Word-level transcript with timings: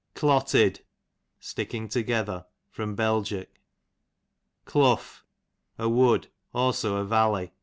Clotted, 0.15 0.83
sticking 1.39 1.87
together. 1.87 2.47
Bel. 2.75 3.23
Clough, 4.65 5.21
a 5.77 5.87
wood; 5.89 6.27
also 6.55 6.95
a 6.95 7.05
valley. 7.05 7.51